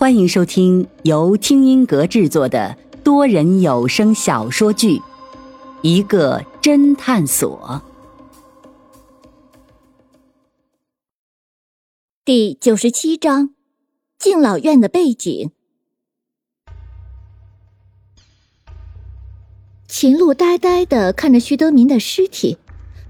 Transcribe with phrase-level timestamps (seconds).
[0.00, 4.96] 欢迎收听由听音阁制作的多人有声小说剧
[5.82, 7.82] 《一个侦探所》
[12.24, 13.50] 第九十七章：
[14.18, 15.50] 敬老院的背景。
[19.86, 22.56] 秦璐呆呆的看着徐德明的尸体，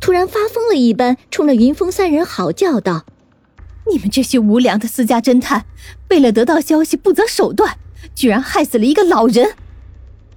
[0.00, 3.04] 突然发疯了一般，冲着云峰三人嚎叫道。
[3.90, 5.66] 你们这些无良的私家侦探，
[6.10, 7.76] 为了得到消息不择手段，
[8.14, 9.54] 居然害死了一个老人。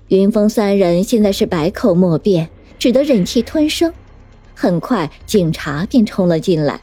[0.08, 3.94] 云峰三人现在是百口莫辩，只得忍气吞声。
[4.56, 6.82] 很快，警察便冲了进来，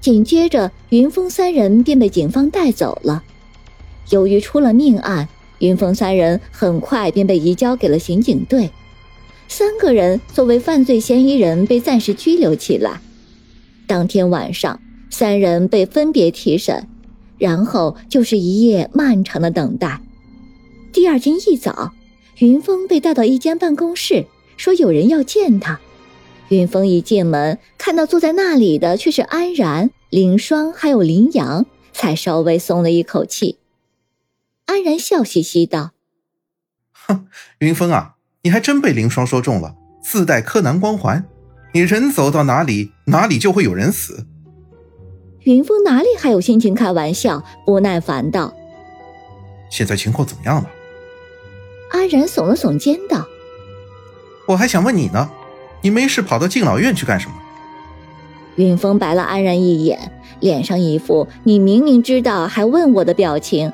[0.00, 3.22] 紧接着，云峰三人便被警方带走了。
[4.10, 5.26] 由于出了命案，
[5.60, 8.70] 云峰三人很快便被移交给了刑警队。
[9.48, 13.00] 三个人作为犯罪嫌疑人被暂时拘留起来。
[13.86, 14.78] 当天晚上。
[15.12, 16.88] 三人被分别提审，
[17.36, 20.00] 然后就是一夜漫长的等待。
[20.90, 21.92] 第二天一早，
[22.38, 24.24] 云峰被带到一间办公室，
[24.56, 25.78] 说有人要见他。
[26.48, 33.58] 云峰一进门，看到坐在那里的却是安然、凌霜还有林阳，才稍微松了一口气。
[34.64, 35.90] 安然笑嘻嘻道
[36.90, 37.26] ：“哼，
[37.58, 41.26] 云峰啊，你还真被凌霜说中了，自带柯南光环，
[41.74, 44.26] 你人走到哪里，哪里就会有人死。”
[45.44, 47.42] 云峰哪里还有心情开玩笑？
[47.66, 48.52] 不耐烦道
[49.70, 50.70] ：“现在情况怎么样了？”
[51.90, 53.26] 安然耸了耸肩道
[54.46, 55.28] ：“我还想问你呢，
[55.80, 57.34] 你没事跑到敬老院去干什么？”
[58.56, 63.72] 云峰白了安然一眼，脸上一副“你明明知道还问我的”表情。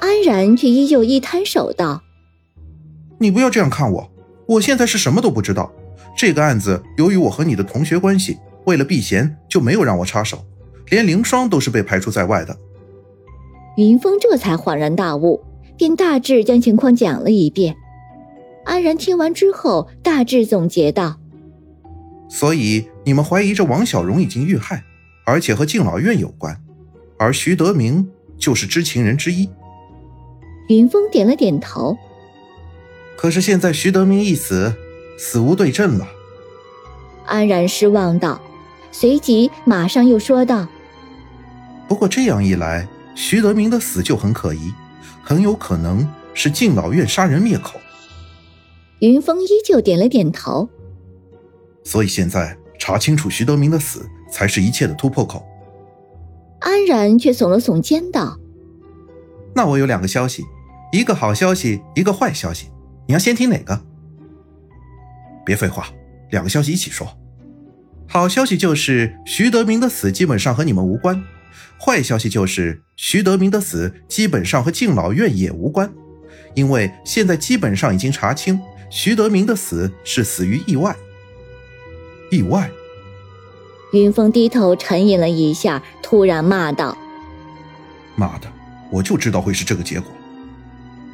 [0.00, 2.02] 安然却依旧一摊手道
[3.18, 4.10] ：“你不要这样看我，
[4.46, 5.70] 我现在是什么都不知道。
[6.16, 8.38] 这个案子由于我和你的同学关系。”
[8.70, 10.46] 为了避嫌，就没有让我插手，
[10.90, 12.56] 连凌霜都是被排除在外的。
[13.76, 15.42] 云峰这才恍然大悟，
[15.76, 17.74] 便大致将情况讲了一遍。
[18.64, 21.18] 安然听完之后，大致总结道
[22.30, 24.84] ：“所以你们怀疑这王小荣已经遇害，
[25.26, 26.56] 而且和敬老院有关，
[27.18, 28.08] 而徐德明
[28.38, 29.50] 就是知情人之一。”
[30.70, 31.96] 云峰点了点头。
[33.16, 34.72] 可是现在徐德明一死，
[35.18, 36.06] 死无对证了。
[37.26, 38.40] 安然失望道。
[38.92, 40.66] 随即马上又说道
[41.88, 44.72] ：“不过这样一来，徐德明的死就很可疑，
[45.22, 47.80] 很有可能是敬老院杀人灭口。”
[49.00, 50.68] 云峰依旧点了点头。
[51.84, 55.46] 所以现在查清楚徐德明的死才是一切的突破口。
[56.60, 58.38] 安然却耸了耸肩道
[59.54, 60.44] ：“那我有两个消息，
[60.92, 62.68] 一个好消息，一个坏消息，
[63.06, 63.80] 你要先听哪个？
[65.46, 65.88] 别废话，
[66.30, 67.08] 两个消息一起说。”
[68.12, 71.22] 好消息就是徐德明的死基本上和你们无关，
[71.78, 75.88] 坏消息就是徐德明的死基本上和敬老院也无关，
[76.54, 78.60] 因为现在基本上已经查清
[78.90, 80.96] 徐德明的死是死于意外。
[82.32, 82.68] 意外？
[83.92, 86.98] 云峰低头沉吟了一下，突然骂道
[88.16, 88.48] ：“妈的，
[88.90, 90.10] 我就知道会是这个结果。”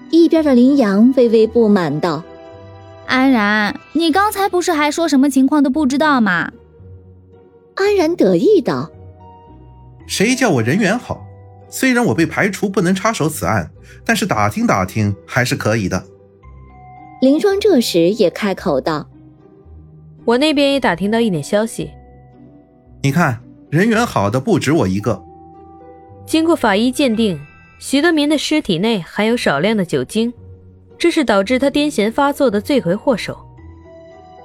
[0.08, 2.24] 一边的林阳微微不满道
[3.04, 6.52] ：“安然，你刚才不是还说什么情况都不知道吗？”
[7.76, 8.90] 安然得意道
[10.08, 11.24] ：“谁叫我人缘好？
[11.68, 13.70] 虽然我被排除不能插手此案，
[14.04, 16.04] 但是打听打听还是可以的。”
[17.20, 19.08] 林霜这时也开口道
[20.24, 21.90] ：“我那边也打听到一点消息。
[23.02, 25.22] 你看，人缘好的不止我一个。
[26.26, 27.38] 经过法医鉴定，
[27.78, 30.32] 徐德明的尸体内含有少量的酒精，
[30.98, 33.36] 这是导致他癫痫发作的罪魁祸首。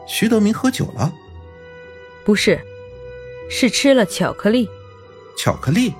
[0.06, 1.13] 徐德明喝酒了？
[2.25, 2.59] 不是。”
[3.53, 4.67] 是吃了巧克力，
[5.38, 5.94] 巧克力，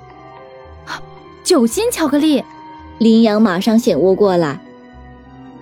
[1.44, 2.42] 酒心巧克力。
[2.98, 4.58] 林阳马上醒悟过来。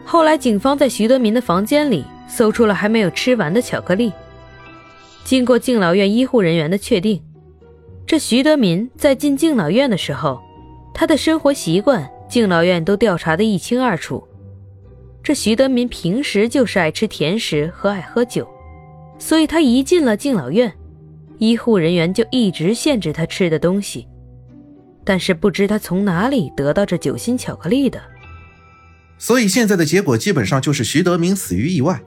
[0.05, 4.13] 后来警方在徐德民的房间里搜出了还没有吃完的巧克力。
[5.25, 7.21] 经过敬老院医护人员的确定，
[8.07, 10.41] 这徐德民在进敬老院的时候，
[10.95, 14.23] 他的生活习惯敬老院都调查的一清二楚。
[15.25, 18.47] 这徐德民平时就是爱吃甜食和爱喝酒，
[19.19, 20.73] 所以他一进了敬老院。
[21.41, 24.07] 医护人员就一直限制他吃的东西，
[25.07, 27.99] 但是不知他从哪里得到这酒心巧克力的。
[29.19, 31.99] 所以现在的结果基本上就是徐德明死于意外，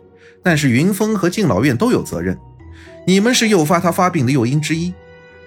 [0.43, 2.37] 但是云峰和敬老院都有责任。
[3.07, 4.93] 你们是诱发他发病的诱因之一，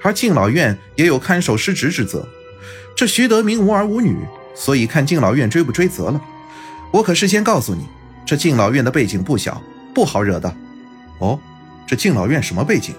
[0.03, 2.29] 而敬老院也有看守失职之责。
[2.97, 4.17] 这徐德明无儿无女，
[4.53, 6.21] 所以看敬老院追不追责了。
[6.91, 7.87] 我可事先告诉你，
[8.27, 9.63] 这敬老院的背景不小，
[9.95, 10.53] 不好惹的。
[11.21, 11.39] 哦，
[11.87, 12.93] 这敬老院什么背景？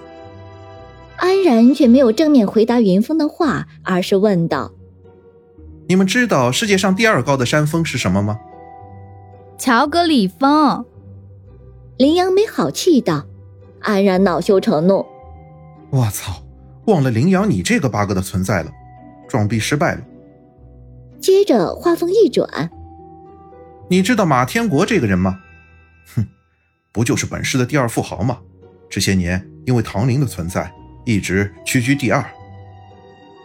[1.28, 4.72] 安然却没有正面回答云峰的话，而是问道
[5.86, 8.38] ：“你们知道世界上第二高的山峰是什么吗？
[9.58, 10.86] 乔格里峰。
[11.98, 13.26] 林阳没好气道，
[13.80, 15.04] 安然恼羞成怒
[15.92, 16.42] ：“我操，
[16.86, 18.72] 忘了林阳你这个 bug 的存在了，
[19.28, 20.00] 装逼失败了。”
[21.20, 22.70] 接着话锋一转
[23.90, 25.38] ：“你知道马天国这个人吗？
[26.16, 26.26] 哼，
[26.90, 28.38] 不就是本市的第二富豪吗？
[28.88, 30.72] 这些年因为唐林的存在，
[31.08, 32.22] 一直屈居第二。”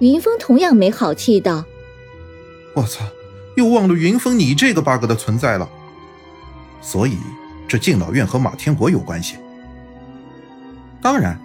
[0.01, 1.63] 云峰同样没好气道。
[2.75, 3.05] 我操！
[3.55, 5.69] 又忘了云峰你这个 bug 的存在了。
[6.81, 7.17] 所以
[7.67, 9.37] 这敬老院和马天国有关系。
[11.01, 11.39] 当然，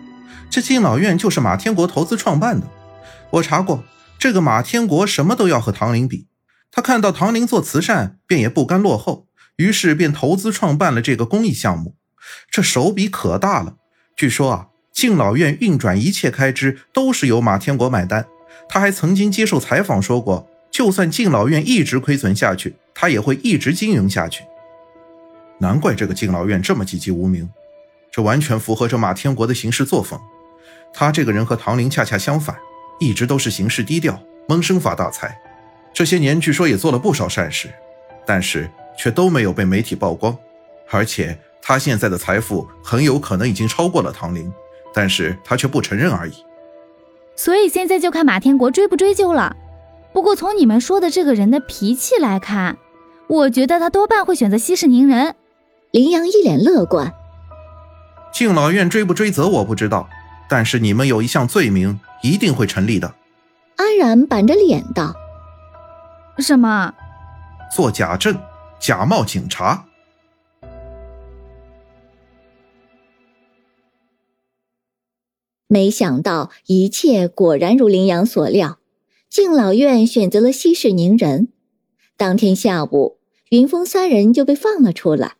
[0.51, 2.67] 这敬老院就是马天国投资创办的。
[3.31, 3.85] 我查过，
[4.19, 6.27] 这个马天国什么都要和唐林比。
[6.73, 11.97] 他看到唐林做慈善，便也不甘落后，于是便投资创办了这个公益项目。
[12.51, 13.77] 这手笔可大了。
[14.17, 14.67] 据说啊，
[14.99, 18.27] 敬老院运转一切开支都是由马天国买单。
[18.69, 20.51] 他还曾经接受采访说过。
[20.73, 24.43] 就算敬老院一直亏损下去，他也会一直经营下去。
[25.61, 27.49] 难怪这个敬老院这么籍籍无名，
[28.11, 30.19] 这完全符合这马天国的行事作风。
[30.93, 32.57] 他这个人和唐林恰恰相反，
[32.99, 35.39] 一直都是行事低调，闷声发大财。
[35.95, 37.73] 这些年据说也做了不少善事，
[38.27, 38.69] 但是
[38.99, 40.37] 却都没有被媒体曝光。
[40.91, 44.53] 而且他现在的财富很有可能已经超过了唐林，
[44.99, 46.33] 但是他却不承认而已。
[47.37, 49.55] 所以现在就看马天国追不追究了。
[50.13, 52.77] 不过从你们说的这个人的脾气来看，
[53.29, 55.37] 我觉得他多半会选择息事宁人。
[55.93, 57.15] 林阳一脸乐观。
[58.33, 60.09] 敬老院追不追责我不知道，
[60.49, 63.15] 但是你们有一项罪名一定会成立的。
[63.77, 65.15] 安然板着脸道
[66.39, 66.93] ：“什么？
[67.73, 68.37] 做假证，
[68.81, 69.85] 假冒警察。”
[75.69, 78.79] 没想到一切果然如林阳所料。
[79.31, 81.49] 敬老院选择了息事宁人，
[82.17, 83.19] 当天下午，
[83.51, 85.35] 云峰三人就被放了出来。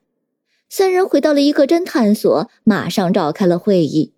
[0.69, 4.13] 三人回到了一个侦探所，马上召开了会议。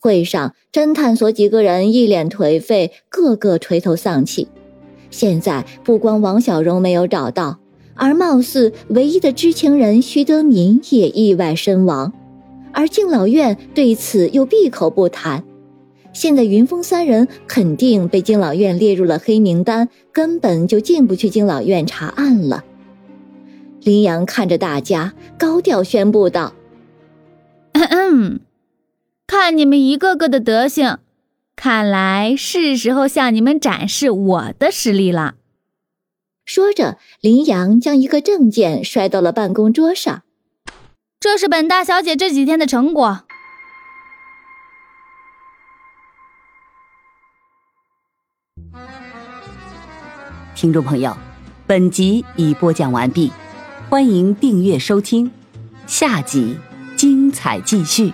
[0.00, 4.48] 会上，侦探所几个人一脸颓废，个个垂头丧气。
[5.10, 7.60] 现在不光王小荣没有找到，
[7.94, 12.10] 而貌似唯一的知情人徐德民也意外身亡，
[12.72, 15.44] 而敬老院对此又闭口不谈。
[16.12, 22.64] 现在云峰三人肯定被敬老院列入了黑名单，根本就进不去敬老院查案了。
[23.82, 26.52] 林阳看着大家，高调宣布道
[29.26, 30.98] ：“看你们一个个的德行，
[31.56, 35.36] 看来是时候向你们展示我的实力了。”
[36.44, 40.22] 说着，林阳将一个证件摔到了办公桌上
[41.22, 43.20] ：“这是本大小姐这几天的成果。”
[50.56, 51.16] 听众朋友，
[51.64, 53.30] 本集已播讲完毕，
[53.88, 55.30] 欢迎订阅收听，
[55.86, 56.58] 下集
[56.96, 58.12] 精彩继续。